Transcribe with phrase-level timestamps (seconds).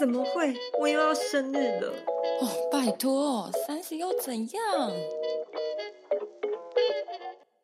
[0.00, 0.54] 怎么会？
[0.80, 1.92] 我又要生日了！
[2.40, 4.90] 哦，拜托，三十又怎样？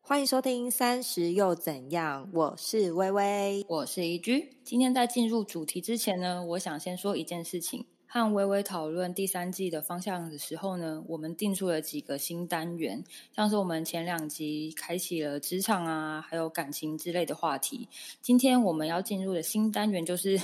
[0.02, 4.54] 欢迎收听《三十又怎样》，我是微微，我是一居。
[4.62, 7.86] 今天在进入主题之前呢，我想先说一件事情。
[8.06, 13.02] 和微微讨论第三季的方向的时候呢，我们定出了几个新单元，
[13.34, 17.88] 像是我们前两集开启了职场啊，还有感情之类的话题。
[18.20, 20.38] 今天我们要进入的新单元就是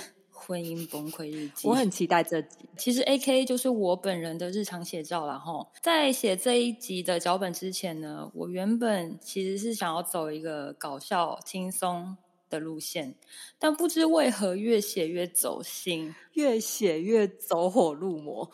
[0.47, 1.69] 婚姻崩溃日记。
[1.69, 2.59] 我很期待这集。
[2.77, 5.67] 其实 A K 就是我本人的日常写照了哈。
[5.81, 12.17] 在写这一集的脚本之前呢，我原本其实是想要走一个搞笑轻松。
[12.53, 13.15] 的路线，
[13.59, 18.47] 但不知为何越写越走心，越写越走火入魔。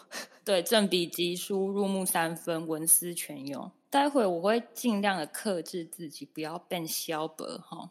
[0.44, 3.68] 对，正比疾书，入木三分，文思泉涌。
[3.90, 7.90] 待会我会尽量的克制自己，不要变消薄哈。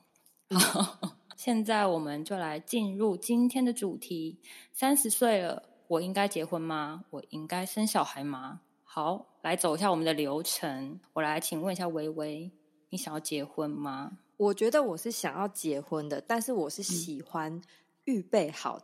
[1.38, 4.40] 现在我们就来进入今天的主题：
[4.74, 7.06] 三十岁了，我应该结婚吗？
[7.12, 8.62] 我应该生小孩吗？
[8.84, 11.00] 好，来走一下我们的流程。
[11.14, 12.52] 我来请问一下微微，
[12.90, 14.18] 你想要结婚吗？
[14.38, 17.62] 我觉得我是想要结婚的，但是我是喜欢
[18.06, 18.82] 预备好、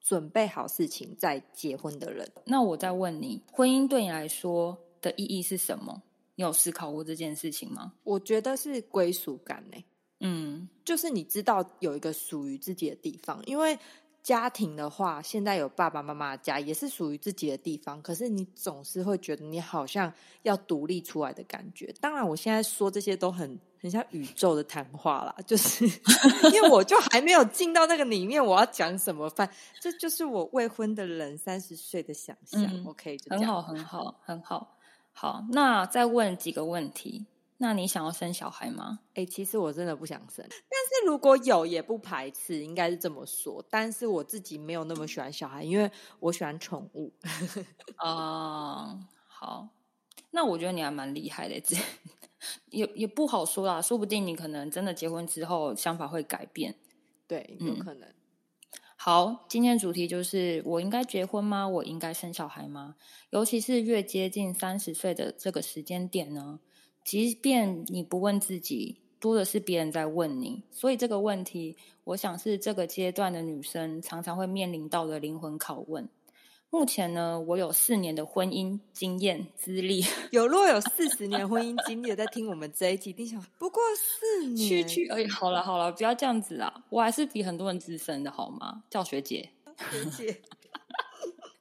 [0.00, 2.30] 准备好事情再结婚的人。
[2.44, 6.00] 那我再问你，婚姻对你来说的意义是什么？
[6.36, 7.94] 你有思考过这件事情吗？
[8.04, 9.84] 我觉得是归属感呢。
[10.20, 13.78] 嗯，就是你知道有一个属于自己的地方，因为。
[14.20, 18.02] 家庭的话，现在有爸爸妈妈家，也是属于自己的地方。
[18.02, 21.94] 可是你总是会觉得你好像要独立出来的感觉。
[21.98, 25.86] 当然，我现在说这些都很很像宇宙的谈话啦，就是
[26.52, 29.30] 因为我就还没有进到那个里面，我要讲什么？
[29.30, 29.48] 饭？
[29.80, 32.84] 这就是我未婚的人三十岁的想象。
[32.84, 34.76] OK，就很好，很好，很好。
[35.14, 37.24] 好，那再问几个问题。
[37.60, 39.00] 那你想要生小孩吗？
[39.14, 43.64] 哎，其实我真的不想生，但是如果有也不排斥，应该是这么说。
[43.68, 47.12] 但是我自己没有那么喜欢小孩，因为我喜欢宠物。
[47.96, 49.68] 啊， 好，
[50.30, 51.76] 那我觉得你还蛮厉害的，这
[52.70, 56.76] 也也不好说啦，说不定你可能真的结婚之后想法会改变，
[57.26, 58.08] 对，有可能。
[58.96, 61.66] 好，今天主题就是我应该结婚吗？
[61.66, 62.94] 我应该生小孩吗？
[63.30, 66.60] 尤其是越接近三十岁的这个时间点呢？
[67.08, 71.74] 即便你不问自己，多的是别人在问你，所以这个问题，
[72.04, 76.06] 我想是这个阶段的女生常常会面临到的灵魂拷问。
[76.68, 85.26] 目前呢，我有四年的婚姻经验资历，有若有四十年婚姻经历在听我们这一集，你想不过四年，区区而已。
[85.28, 88.82] 好了好了，不要这样子啊，我还是比很多人资深的好吗？
[88.90, 89.48] 叫学姐，
[89.90, 90.42] 学姐。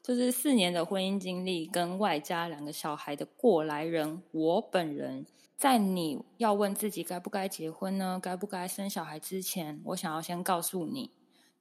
[0.03, 5.25] 就是四年的婚姻经历，跟外加两个小孩的过来人，我本人
[5.57, 11.09] 在你要问自己该不该结婚呢，该不该生小孩之前，我想要先告诉你，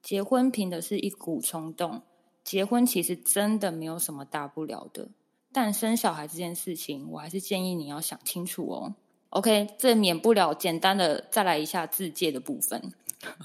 [0.03, 2.03] 结婚凭的是一股冲动，
[2.43, 5.09] 结婚其实真的没有什么大不了的，
[5.51, 8.93] 但生小孩这件事情，我还是建议你要想清楚哦。
[9.29, 12.93] OK，这免不了简单的再来一下自介的部分。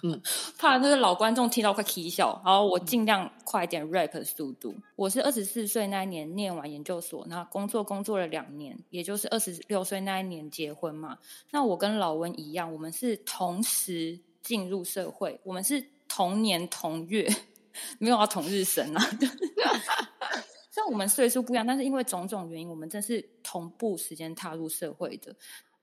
[0.03, 0.21] 嗯，
[0.59, 4.75] 怕那个老观众听到快啼笑，然后我尽量快一点 rap 的速度。
[4.97, 11.19] 我是二十四岁那一年念完研究所，那工作工作了两年，也就是二十六岁那一年结婚嘛。
[11.51, 17.29] 那我跟老温一样，我们是同时进入社会，我们是同年同月，
[17.99, 19.03] 没有要同日生啊。
[20.71, 25.35] 虽然我们岁数不一样，但是因为种种原因，我们真是同步时间踏入社会的。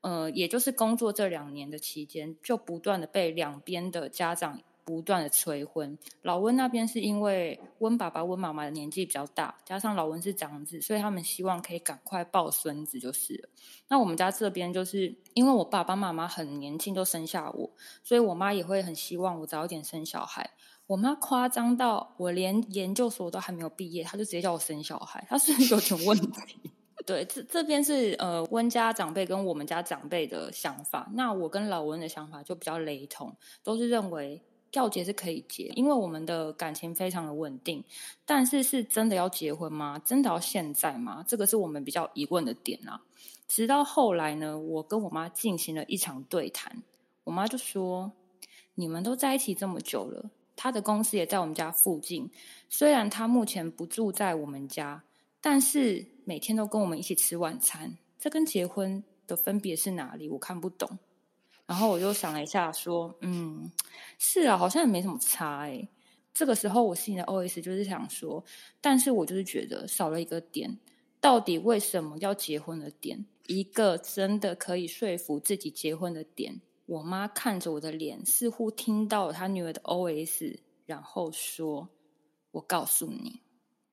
[0.01, 5.97] 呃，也就是工作这两年的期间，就不断的被两边的家长不断的催婚。
[6.21, 13.49] 老温那边是因为温爸爸、温妈妈的年纪比较大，加上老温是长子，所以他们希望可以赶快抱孙子就是了。
[13.87, 17.69] 那我们家这边就是因为我爸爸妈妈很年轻就生下我，
[18.03, 20.49] 所以我妈也会很希望我早一点生小孩。
[20.87, 26.71] 我妈夸张到我连研究所都还没有毕业，她就直接叫我生小孩，她是有点问题。
[27.09, 34.39] 对，这这边是呃温家长辈跟我们家长辈的想法，那我跟老温的想法就比较雷同，都是认为
[34.73, 37.83] 要结是可以结，因为我们的感情非常的稳定。
[38.27, 39.99] 但是是真的要结婚吗？
[40.05, 41.25] 真的要现在吗？
[41.27, 43.01] 这个是我们比较疑问的点啊。
[43.47, 46.83] 直到后来呢，我跟我妈进行了一场对谈，
[47.23, 48.11] 我妈就说
[48.75, 52.29] ：“你们都在一起这么久了，他的公司也在我们家附近，
[52.69, 55.01] 虽然他目前不住在我们家。”
[55.41, 60.29] 但是每天都跟我们一起吃晚餐，这跟结婚的分别是哪里？
[60.29, 60.99] 我看不懂。
[61.65, 63.71] 然后我就想了一下，说：“嗯，
[64.19, 65.89] 是啊，好像也没什么差哎。”
[66.31, 68.45] 这个时候我心里的 OS 就是想说，
[68.79, 70.77] 但是我就是觉得少了一个点，
[71.19, 73.25] 到底为什么要结婚的点？
[73.47, 76.61] 一个真的可以说服自己结婚的点。
[76.85, 81.89] 我妈看着我的脸，似乎听到了她女儿的 OS，然后说
[82.53, 83.41] ：“我告诉你。”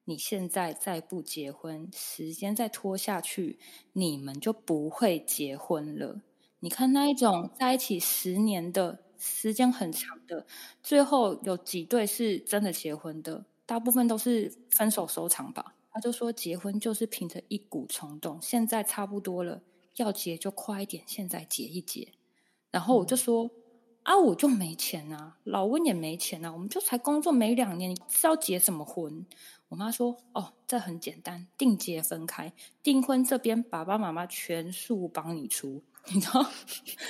[0.09, 3.59] 你现在再不结婚，时间再拖下去，
[3.93, 6.23] 你们就不会结婚了。
[6.61, 10.47] 你看那一种在一起十年的时间很长的，
[10.81, 13.45] 最后有几对是真的结婚的？
[13.67, 15.75] 大部分都是分手收场吧。
[15.91, 19.63] 他就说结婚就是凭着一股冲动，现在差不多了，
[19.97, 22.13] 要结就快一点，现在结一结。
[22.71, 23.51] 然后我就说。
[24.07, 29.27] 啊，我就没钱啊，老温也没钱啊，我们就才工作没两年，你是要结什么婚？
[29.69, 32.53] 我妈说：“哦，这很简单，定结分开，
[32.83, 35.83] 订婚这边爸爸妈妈全数帮你出，
[36.13, 36.47] 你知道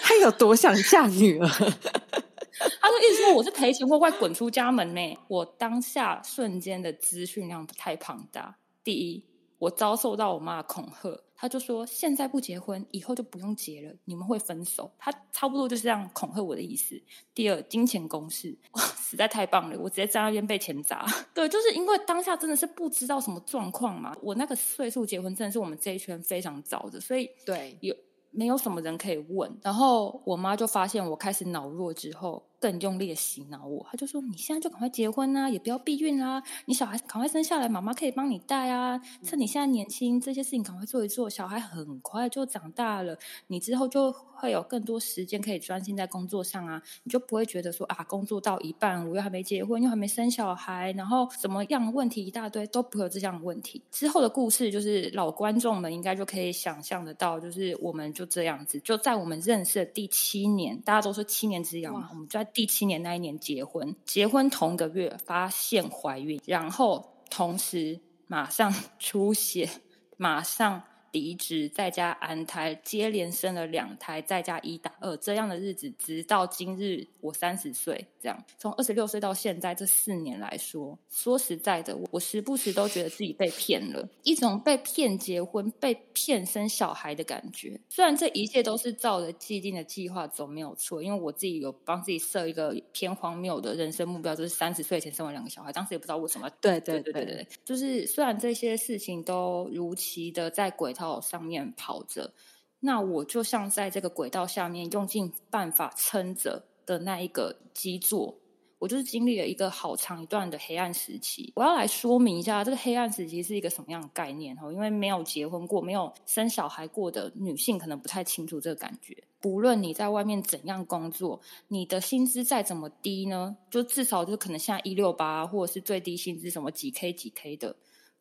[0.03, 1.47] 他有多想嫁女儿？
[1.49, 5.19] 他说意思说我是赔钱货，快滚出家门呢！
[5.29, 9.25] 我当下瞬间的资讯量太庞大，第一，
[9.59, 17.01] 我遭受到我妈的恐吓。”他就说：“现在不结婚，以后就不用结了，你们会分手。”他差不多就是这样恐吓我的意思。
[17.35, 19.79] 第二，金钱公式，哇，实在太棒了！
[19.79, 21.07] 我直接在那边被钱砸。
[21.35, 24.17] 对，就是因为当下真的是不知道什么状况嘛。
[24.23, 27.95] 我那个岁数结婚，真的是我们这一圈非常早的，所以对有
[28.31, 29.55] 没有什么人可以问？
[29.63, 32.43] 然后我妈就发现我开始脑弱之后。
[32.59, 36.43] 更用力的洗脑我，他就说：“你现在就赶快结婚啊，也不要避孕啊！
[36.65, 39.01] 你小孩赶快生下来，妈妈可以帮你带啊。
[39.23, 41.29] 趁你现在年轻，这些事情赶快做一做。
[41.29, 43.17] 小孩很快就长大了，
[43.47, 46.83] 你之后就会有更多时间可以专心在工作上啊。
[47.03, 53.83] 你就不会觉得说啊，工作到一半，我又还没结婚，又还没生小孩，然后什么样的问题一大堆，都不会有这样的问题。
[53.91, 62.46] 之后的故事，就是老观众们应该就可以想象得到，就是我们就这样子，就在我们认识的第七年，大家都说七年之痒嘛，我们就在。
[62.55, 69.69] 第七年那一年结婚，结婚同个月发现怀孕，然后同时马上出血，
[70.17, 70.83] 马上。
[71.17, 87.81] 离职在家安胎，接连生了两胎，在家一打二这样的日子，直到今日我三十岁，这样从二十六岁到现在这四年来说，说实在的，我时不时都觉得自己被骗了，一种被骗结婚、被骗生小孩的感觉。
[87.89, 95.73] 虽然这一切都是照着既定的计划走，没有错，因为我自己有帮自己设一个偏荒谬的人生目标，就是三十岁前生完两个小孩。
[95.73, 101.06] 当时也不知道为什么，对对对对对，就是虽然这些事情都如期的在轨道。
[101.21, 102.33] 上面跑着，
[102.81, 108.39] 那我就像在这个轨道下面用尽办法撑着的那一个基座，
[108.79, 111.53] 我就是经历了一个好长一段的黑暗时期。
[111.57, 114.71] 我要来说明一下，这个黑暗时期是一个什么样的概念哈？
[114.71, 119.17] 因为没有结婚过、没有生小孩过的女性，可能不太清楚这个感觉。
[119.41, 127.77] 不论你在外面怎样工作，你的薪资再怎么低呢，就至少就可能像一六八，或者是最低薪资什么几 K 几 K 的。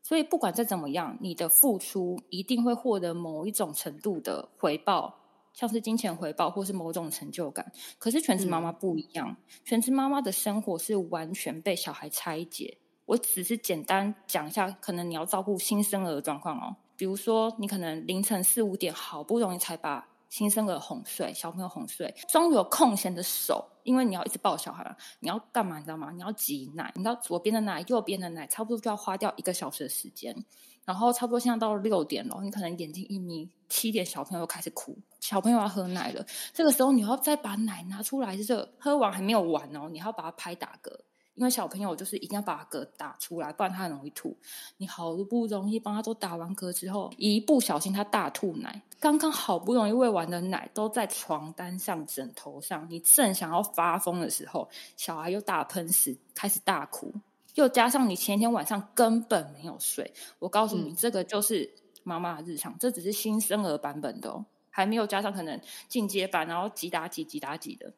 [0.06, 5.16] 所以不管再怎么样，你的付出一定会获得某一种程度的回报，
[5.52, 7.72] 像是金钱回报或是某种成就感。
[7.98, 12.78] 可是全职妈妈不一样，全职妈妈的生活是完全被小孩拆解。
[13.08, 16.76] 我只是简单讲一下，可能你要照顾新生儿的状况哦。
[16.96, 20.08] 比如说，你可能凌晨四五点好不容易才把。
[20.28, 25.78] 新生儿哄睡，小朋友哄睡，终于有空闲的手，因为你要一直抱小孩，你要干嘛？
[25.78, 26.12] 你知道吗？
[26.12, 30.36] 你要挤奶，你知道左边的奶，右边的奶，差不多就要花掉一个小时的时间。
[30.84, 36.24] 然后差不多现在到了六点了，你可能眼睛一眯，七点小朋友开始哭，小朋友要喝奶了。
[36.54, 40.92] 这个时候你要再把奶拿出来，就是喝完还没有完哦，你要把它拍打嗝。
[41.36, 44.36] 因为小朋友就是一定要把嗝打出来，不然他很容易吐。
[44.78, 57.14] 你好不容易帮他都打完嗝之后，一不小心他大吐奶，刚刚好不容易喂完的奶都在床单上、枕头上，你正想要发疯的时候，小孩又大喷屎，开始大哭，
[57.56, 60.14] 又加上你前一天晚上根本没有睡。
[60.40, 61.70] 我告诉你，这个就是
[62.04, 67.92] 妈妈的日常，这只是新生儿版本的，哦，还没有加上可能进阶版，然后几打几、几打几的。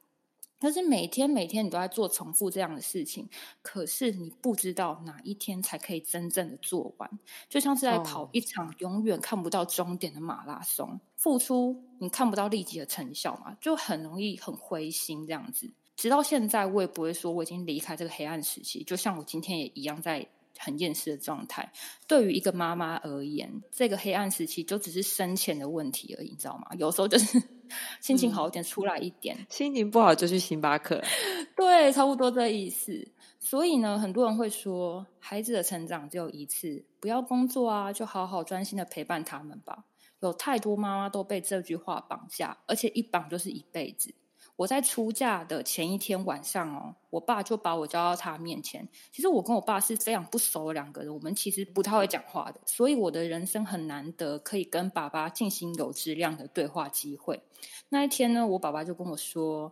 [0.60, 3.30] 但是每天每天你都在做重复这样的事情，
[3.62, 7.10] 可是你不知道哪一天才可以真正的做完，
[7.50, 15.72] 就像是在跑一场永远看不到终点的马拉松，付出你看不到立即的成效嘛，就很容易很灰心这样子。
[15.96, 20.28] 直到现在，我也不会说我已经离开这个黑暗时期，就像我今天也一样在。
[20.60, 21.72] 很厌世的状态，
[22.08, 26.68] 对于一个妈妈而言，这个黑暗时期就只是生前的问题而已，你知道吗？
[26.78, 27.42] 有时候就是
[28.02, 31.02] 心情好一点，出来一点；心情不好就去星巴克。
[31.56, 33.08] 对，差不多这意思。
[33.40, 39.86] 所以呢，很多人会说，孩子的成长只有一次，不要工作啊，就好好专心的陪伴他们吧。
[40.20, 44.14] 有太多妈妈都被这句话绑架，而且一绑就是一辈子。
[44.58, 48.86] 我在出嫁的前一天晚上哦，我爸就把我叫到他面前。
[49.12, 57.42] 其实我跟我爸是非常不熟的两个人，我们其实不太会讲话的，所以我的人生很难得可以跟爸爸进行有质量的对话机会。
[57.90, 59.72] 那一天呢，我爸爸就跟我说：“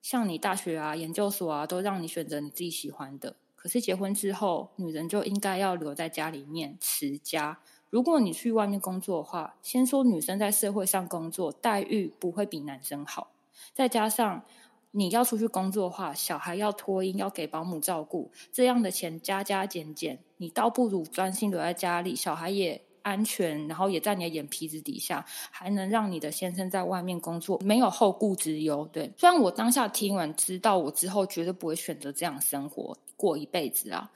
[0.00, 7.58] 像你大学啊、研究所啊，都让你选择你自己喜欢的。”可是结婚之后，女人就应该要留在家里面持家。
[7.90, 13.30] 如果你去外面工作的话，先说女生在社会上工作待遇不会比男生好，
[13.72, 14.44] 再加上
[14.92, 28.88] 你要出去工作的话，小孩要托婴，要给保姆照顾，这样的钱加加减减，你倒不如专心留在家里，小孩也安全，然后也在你的眼皮子底下，还能让你的先生在外面工作没有后顾之忧。
[28.92, 34.10] 对，虽然我当下听完知道，我之后绝对不会选择这样生活过一辈子啊。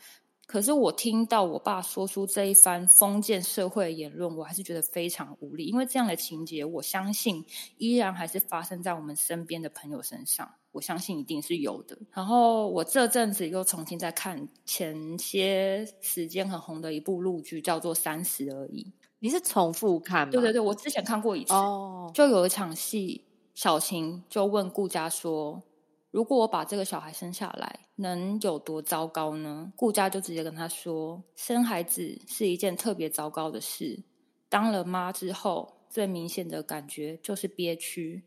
[0.48, 5.66] 可是我听到我爸说出这一番封建社会的言论，我还是觉得非常无力。
[5.66, 7.44] 因为这样的情节，我相信
[7.76, 10.50] 依然还是发生在我们身边的朋友身上。
[10.72, 11.98] 我相信一定是有的。
[12.12, 18.84] 然后我这阵子又重新在看前些时间很红的一部陆剧，叫做《三十而已》。
[19.18, 20.32] 你是重复看吗？
[20.32, 21.52] 对对对，我之前看过一次。
[21.52, 23.22] 哦，就有一场戏，
[23.54, 25.62] 小晴就问顾家说。
[26.10, 29.70] 如果我把这个小孩生下来，能有多糟糕呢？
[29.76, 34.02] 顾家就直接跟他说：“生孩子是一件特别糟糕的事。
[34.48, 38.24] 当了妈之后，最明显的感觉就是憋屈，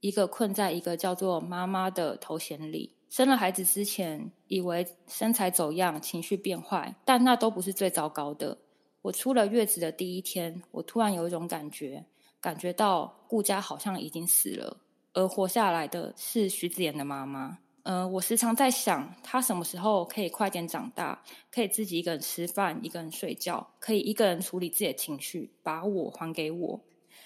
[0.00, 2.94] 一个困在一个叫做妈妈的头衔里。
[3.08, 8.58] 生了孩子之前，以为身材走样、情绪变坏，但那都不是最糟糕的。
[9.00, 12.04] 我出了月子的第一天，我突然有一种感觉，
[12.42, 14.76] 感觉到顾家好像已经死了。”
[15.14, 17.58] 而活下来的是徐子言的妈妈。
[17.84, 26.80] 嗯，我时常在想，她什么时候可以快点长大，可以自己一个人吃饭，一个人睡觉，可以一个人处理自己的情绪，把我还给我，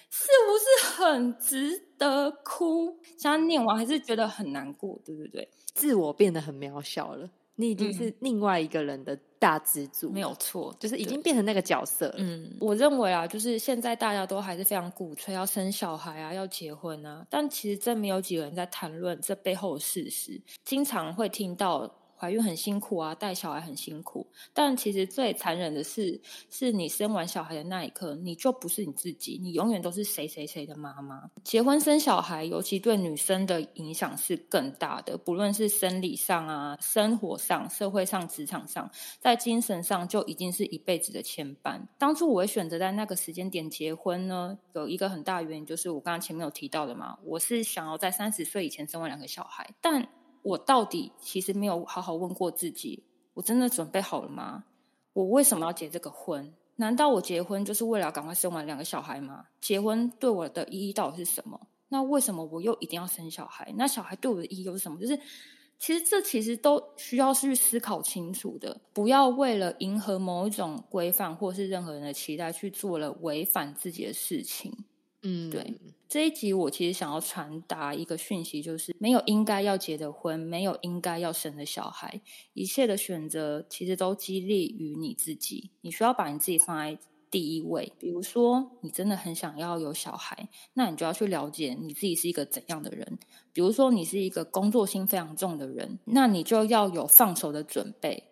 [0.09, 2.99] 是不是很值得哭？
[3.17, 5.47] 现在念完还是觉得很难过，对不对？
[5.75, 7.29] 自我变得很渺小了。
[7.57, 12.11] 你已经是另外一个人的大支柱，没有错，就是已经变成那个角色。
[12.17, 20.41] 嗯，我认为啊，就是现在大家都还是非常鼓吹要生小孩啊，要结婚啊，但其实真没有几个人在谈论这背后的事实。
[20.63, 21.93] 经常会听到。
[22.19, 26.19] 怀孕很辛苦啊，带小孩很辛苦，但其实最残忍的是，
[26.49, 31.29] 是你生完小孩的那一刻，你就不是你自己，你永远都是谁谁谁的妈妈。
[31.43, 41.79] 结婚生小孩，尤其对女生的影响是更大的，不论是生理上啊、生活上、社会上、职场上，在精神上就已经是一辈子的牵绊。
[41.99, 50.07] 当初我会选择在那个时间点结婚呢，有一个很大原因，就是我刚刚前面有提到的嘛，我是想要在三十岁以前生完两个小孩，但。
[50.47, 54.63] 我到底其实没有好好问过自己，我真的准备好了吗？
[55.11, 56.53] 我为什么要结这个婚？
[56.77, 59.45] 难道我结婚就是为了赶快生完两个小孩吗？
[59.59, 61.59] 结婚对我的意义到底是什么？
[61.89, 63.73] 那为什么我又一定要生小孩？
[63.75, 64.97] 那小孩对我的意义又是什么？
[65.01, 65.19] 就是
[65.77, 74.71] 其实这其实都需要去思考清楚的，不要为了迎合某一种规范或是任何人的期待去做了违反自己的事情。
[75.23, 75.73] 嗯，对。
[76.09, 82.21] 这一集我其实想要传达一个讯息，就是没有应该要结的婚，没有应该要生的小孩，
[82.53, 85.71] 一切的选择其实都激励于你自己。
[85.81, 86.97] 你需要把你自己放在
[87.29, 87.91] 第一位。
[87.99, 93.19] 比如说，你真的很想要有小孩，那你就要去了解你自己是一个怎样的人。
[93.51, 98.23] 比如说，你是一个工作心非常重的人，那你就要有放手的准备。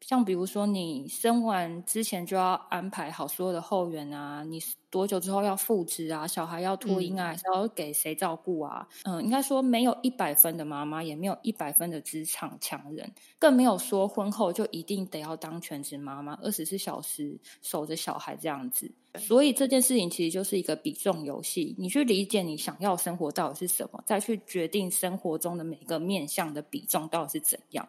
[0.00, 6.26] 像比如说，你生完之前就要安排好所有的后援啊，你多久之后要复职啊？
[6.26, 8.88] 小孩要托婴啊，还是要给谁照顾啊？
[9.04, 18.90] 嗯，应该说没有一百分的妈妈，也没有一百分的职场强人，更没有说婚后就一定得要当全职妈妈，二十四小时守着小孩这样子。
[19.18, 27.88] 所以这件事情其实就是一个比重游戏，你去理解你想要生活到底是什么，再去决定生活中的每个面向的比重到底是怎样。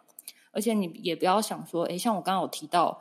[0.52, 3.00] 而且你也不要想说，哎，像我刚刚有提到，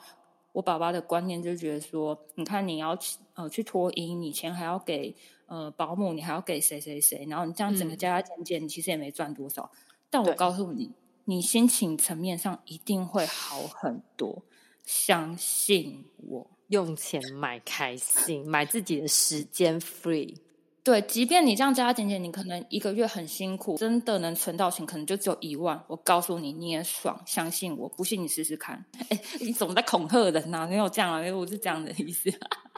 [0.54, 2.98] 我爸爸的观念就觉得说，你看你要
[3.36, 5.16] 呃去托婴，你钱还要给
[5.46, 9.70] 呃保姆，你还要给谁谁谁，然后你这样整个加加减减，你其实也没赚多少。
[10.10, 10.92] 但我告诉你，
[11.26, 14.44] 你心情层面上一定会好很多，
[14.84, 20.36] 相信我，用钱买开心，买自己的时间，free。
[20.84, 25.80] 对，即便你这样加加减减，你可能一个月很辛苦，真的能存到钱，可能就只有一万。
[25.88, 28.84] 我告诉你，你也爽，相信我，不信你试试看。
[29.10, 30.68] 哎，你怎么在恐吓人呢？
[30.68, 32.32] 没有这样啊，因为我是这样的意思。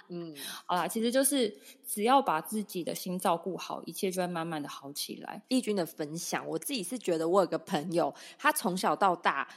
[0.10, 0.36] 嗯，
[0.67, 1.57] 好啦，其实就是
[1.88, 5.41] 只要把自己的心照顾好，一切就会慢慢的好起来。
[5.48, 9.48] 义军的分享，我自己是觉得，我有个朋友，他从小到大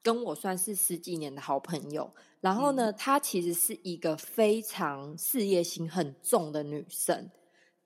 [0.00, 2.14] 跟我算是十几年的好朋友。
[2.40, 7.28] 然后呢，她其实是一个非常事业心很重的女生。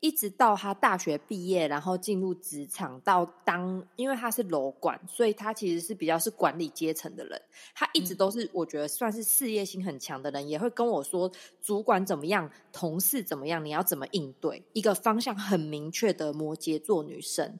[0.04, 7.40] 一直到他大学毕业，然后进入职场，到当，因为他是楼管，所以他其实是比较是管理阶层的人。
[7.74, 11.32] 他一直都是我觉得算是事业心很强的人，也会跟我说
[11.62, 17.58] 主管怎么样，同事怎么样，你要怎么应对，一个方向很明确的摩羯座女生。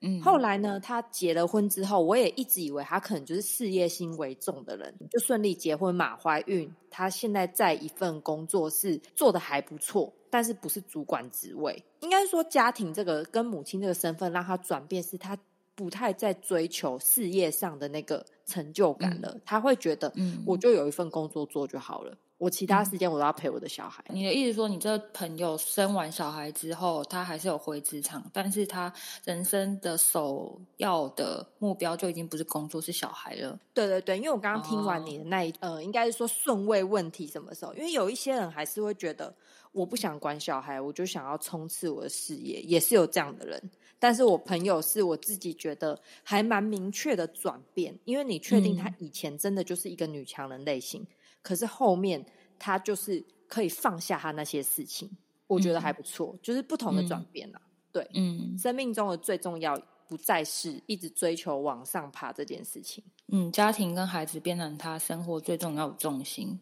[0.00, 6.74] 嗯，后来呢，他结了婚之后，我也一直以为他可能就是事业心为重的人，就顺利结婚嘛，怀孕。
[6.90, 11.84] 他现在在一份工作是做的还不错，但是不是主管职位。
[12.00, 15.36] 应该说，家庭这个跟母亲这个身份让他转变，是他
[15.74, 19.36] 不太在追求事业上的那个成就感了。
[19.44, 22.16] 他会觉得，嗯，我就有一份工作做就好了。
[22.42, 24.04] 我其他时间我都要陪我的小孩。
[24.08, 28.92] 你的意思说，你这朋友生完小孩之后，他还是有回职场，但是他
[29.24, 33.56] 人生的首要的目标就已经不是工作，是小孩了。
[33.72, 37.72] 对对对，因为我刚刚听完你的那一呃，应该是说顺位问题什么时候？
[37.74, 39.32] 因为有一些人还是会觉得，
[39.70, 43.62] 我不想管小孩，我就想要冲刺我的事业，也是有这样的人。
[44.00, 51.06] 但是我朋友是我自己觉得还蛮明确的转变，因为你确定他以前真的就是一个女强人类型。
[51.42, 52.24] 可是后面
[52.58, 55.10] 他就是可以放下他那些事情，
[55.46, 57.60] 我觉得还不错，就是不同的转变啊。
[57.92, 63.04] 对，嗯，生命中的最重要不再是一直追求往上爬这件事情。
[63.28, 66.58] 嗯，家庭跟孩子变成他生活最重要的重心。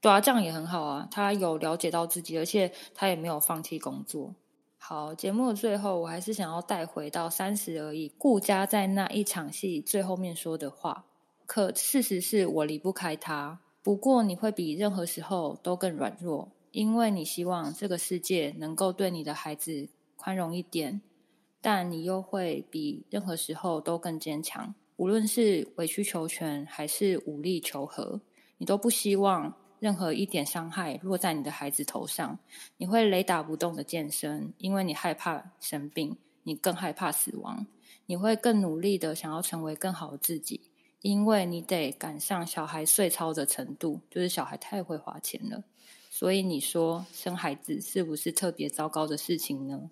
[0.00, 1.08] 对啊，这样也很好啊。
[1.10, 4.34] 他有了解到自己，而且他也没有放弃工作。
[4.78, 8.08] 好，节目的最后，我还是想要带回到三十而已。
[8.18, 11.06] 顾家在那一场戏最后面说的话，
[11.46, 13.58] 可事实是我离不开他。
[13.86, 21.00] 不过，你会比任何时候都更软弱，因为你希望这个世界能够对你的孩子宽容一点，
[21.60, 24.74] 但你又会比任何时候都更坚强。
[24.96, 28.20] 无论是委曲求全还是武力求和，
[28.58, 32.36] 你都不希望任何一点伤害落在你的孩子头上。
[32.78, 37.64] 你会雷打不动的健身，因为你害怕生病，你更害怕死亡。
[38.06, 40.60] 你会更努力的想要成为更好的自己。
[41.06, 45.62] 因为你得赶上小孩睡超的程度，就是小孩太会花钱了，
[46.10, 49.88] 所以你说生孩子是不是特别糟糕的事情呢？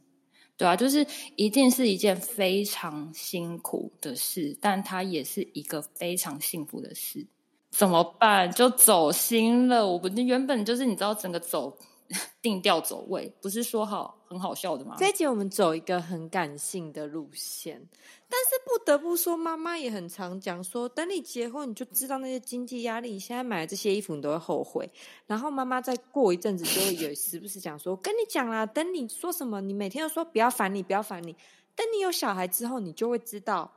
[0.57, 1.07] 对啊，就是
[1.37, 7.25] 一定是一件非常辛苦的事，但它也是一个非常幸福的事。
[7.71, 8.51] 怎么办？
[8.51, 9.87] 就走心了。
[9.87, 11.79] 我原本就是你知道，整个走
[12.43, 14.97] 定调走位，不是说好很好笑的吗？
[14.99, 17.81] 这一集我们走一个很感性的路线。
[18.29, 23.13] 但是不得不说，妈妈也很常讲说，等你结婚，你就知道那些经济压力。
[23.13, 24.91] 你现在买的这些衣服，你都会后悔。
[25.27, 31.35] 然后妈妈再过一阵子，就会有时不时讲说，跟你讲啦，等你说什么，你每天都说不要烦你，不要烦你。
[31.77, 33.71] 等你有小孩之后，你就会知道，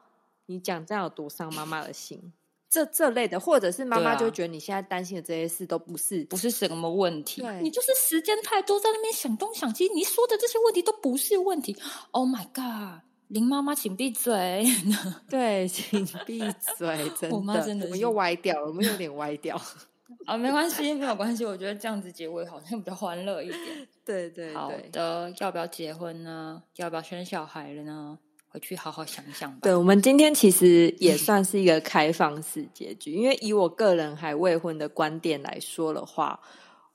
[0.47, 2.33] 你讲这样有多伤妈妈的心。
[2.69, 11.75] 这这类的，或者是妈妈就觉得你现在担心的这些事都不是不是什么问题，你就是时间太多在那边想东想西，你说的这些问题都不是问题。
[12.11, 13.03] Oh my god！
[13.29, 14.65] 林妈妈，请闭嘴！
[15.29, 16.39] 对，请 闭
[16.77, 17.09] 嘴！
[17.19, 19.59] 真的，我妈真的，我们又歪掉了，我们有点歪掉。
[20.25, 21.43] 啊，没关系，没有关系。
[21.43, 23.87] 我觉得这样子结尾好像比较欢乐一点。
[24.05, 25.33] 对对，好的。
[25.39, 26.63] 要不要结婚呢？
[26.77, 28.17] 要不要生小孩了呢？
[28.57, 29.59] 回去好好想想吧。
[29.61, 36.39] 对，我们今天其实也算是一个开放式结局，因为以我个人还未婚的观点来说的话，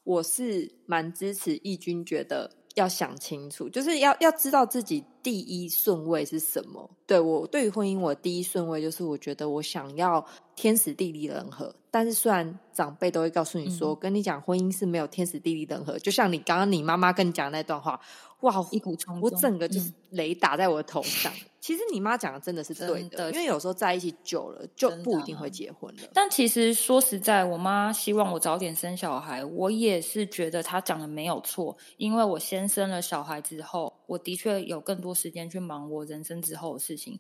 [0.03, 2.51] 我是蛮支持义军，觉得。
[2.75, 6.91] 要想清楚，就是要要知道自己第一顺位是什么。
[7.07, 10.25] 对我对于婚姻，我第一顺位就是我觉得我想要
[10.57, 11.75] 天时地利人和。
[11.91, 18.01] 但是虽然长辈都会告诉你说，跟你讲婚姻是没有天时地利人和，就像你刚刚你妈妈跟你讲那段话。
[18.41, 18.67] 哇！
[18.71, 21.31] 一股冲，我整个就是雷打在我的头上。
[21.63, 26.03] 其实你妈讲的真的是对的，因为有时候在一起久了就不一定会结婚了。
[26.13, 31.77] 但其实说实在，我妈希望我早点生小孩，我也是觉得她讲的没有错。
[31.99, 37.17] 因为我先生了小孩之后，我的确有更多时间去忙我人生之后的事情。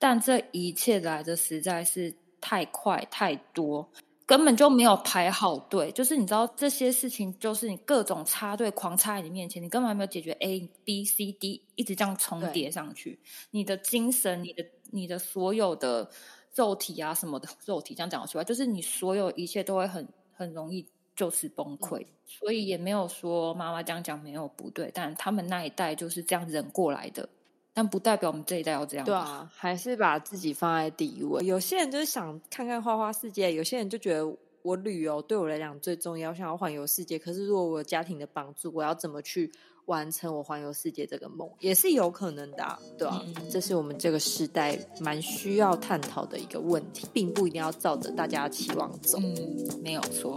[0.00, 3.88] 但这一切来的实在是太快太多。
[4.26, 13.20] 根本就没有排好队，就是你知道这些事情，就是你各种插队狂插在你面前，你根本还没有解决 A B C D，一直这样重叠上去，
[13.52, 16.10] 你的精神、你的、你的所有的
[16.56, 20.84] 肉体啊什么的肉体，这样讲出来，就是你所有一切都会很很容易
[21.14, 27.28] 就是崩溃，所以也没有说妈妈这样讲没有不对，但他们那一代就是这样忍过来的。
[27.76, 29.04] 但不代表我们这一代要这样。
[29.04, 31.44] 对啊，还是把自己放在第一位。
[31.44, 37.18] 有些人就是想看看花花世界，有些人就觉得我旅游对我来讲最重要，想要环游世界。
[37.18, 39.52] 可是如果我有家庭的帮助，我要怎么去？
[39.86, 43.22] 完成我环游世界这个梦也是有可能的，对吧？
[43.48, 49.16] 这是我们这个时代蛮需要探讨的一个问题，并不一定要照着大家期望走。
[49.22, 50.36] 嗯，没有错。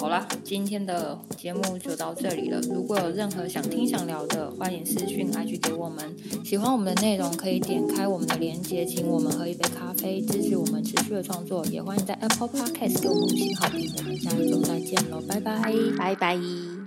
[0.00, 2.58] 好了，今天的节目就到这里了。
[2.62, 6.16] 如果有任何想听想聊的，欢迎私讯 IG 给我们。
[6.42, 11.64] 喜欢我们的内容，可以点开我们的链接，请我们喝一杯咖啡，支持我们持续的创作。
[11.66, 13.92] 也欢迎在 Apple Podcast 给我们五星好评。
[13.98, 15.60] 我们下一周再见喽，拜拜，
[15.98, 16.79] 拜拜。